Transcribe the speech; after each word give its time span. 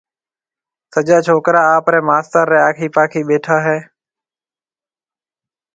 سجا 0.93 1.17
ڇوڪرا 1.25 1.61
آپريَ 1.77 1.99
ماستر 2.09 2.43
ريَ 2.51 2.59
آکِي 2.69 2.87
پاکِي 2.95 3.21
ٻيٺا 3.27 3.57
هيَ۔ 3.65 3.77